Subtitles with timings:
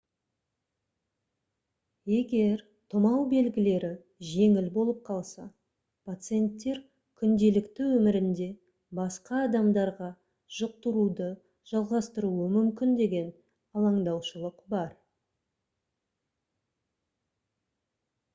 [2.11, 2.61] егер
[2.93, 3.91] тұмау белгілері
[4.29, 5.43] жеңіл болып қалса
[6.09, 6.79] пациенттер
[7.23, 8.47] күнделікті өмірінде
[9.01, 10.07] басқа адамдарға
[10.61, 11.29] жұқтыруды
[11.73, 13.27] жалғастыруы мүмкін деген
[13.83, 14.97] алаңдаушылық бар